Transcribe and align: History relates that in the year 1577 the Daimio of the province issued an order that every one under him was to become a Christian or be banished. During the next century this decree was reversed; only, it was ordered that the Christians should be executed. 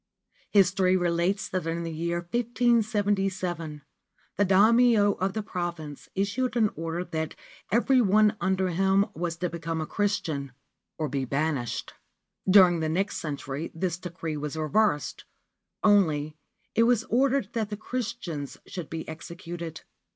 History 0.49 0.97
relates 0.97 1.47
that 1.47 1.67
in 1.67 1.83
the 1.83 1.91
year 1.93 2.21
1577 2.21 3.83
the 4.35 4.43
Daimio 4.45 5.11
of 5.19 5.33
the 5.33 5.43
province 5.43 6.09
issued 6.15 6.55
an 6.55 6.71
order 6.75 7.03
that 7.03 7.35
every 7.71 8.01
one 8.01 8.35
under 8.41 8.69
him 8.69 9.05
was 9.13 9.35
to 9.37 9.47
become 9.51 9.79
a 9.79 9.85
Christian 9.85 10.53
or 10.97 11.07
be 11.07 11.23
banished. 11.23 11.93
During 12.49 12.79
the 12.79 12.89
next 12.89 13.17
century 13.17 13.69
this 13.75 13.99
decree 13.99 14.37
was 14.37 14.57
reversed; 14.57 15.25
only, 15.83 16.35
it 16.73 16.81
was 16.89 17.03
ordered 17.03 17.53
that 17.53 17.69
the 17.69 17.77
Christians 17.77 18.57
should 18.65 18.89
be 18.89 19.07
executed. 19.07 19.81